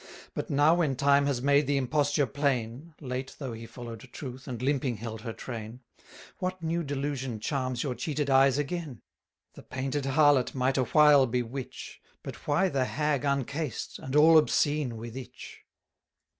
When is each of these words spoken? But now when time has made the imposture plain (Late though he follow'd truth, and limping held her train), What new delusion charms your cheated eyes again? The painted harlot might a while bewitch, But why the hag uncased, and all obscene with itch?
But 0.33 0.49
now 0.49 0.73
when 0.73 0.95
time 0.95 1.27
has 1.27 1.43
made 1.43 1.67
the 1.67 1.77
imposture 1.77 2.25
plain 2.25 2.95
(Late 2.99 3.35
though 3.37 3.53
he 3.53 3.67
follow'd 3.67 4.09
truth, 4.11 4.47
and 4.47 4.59
limping 4.59 4.97
held 4.97 5.21
her 5.21 5.31
train), 5.31 5.81
What 6.39 6.63
new 6.63 6.81
delusion 6.81 7.39
charms 7.39 7.83
your 7.83 7.93
cheated 7.93 8.27
eyes 8.27 8.57
again? 8.57 9.03
The 9.53 9.61
painted 9.61 10.05
harlot 10.07 10.55
might 10.55 10.79
a 10.79 10.85
while 10.85 11.27
bewitch, 11.27 12.01
But 12.23 12.47
why 12.47 12.67
the 12.67 12.85
hag 12.85 13.21
uncased, 13.25 13.99
and 13.99 14.15
all 14.15 14.39
obscene 14.39 14.97
with 14.97 15.15
itch? 15.15 15.63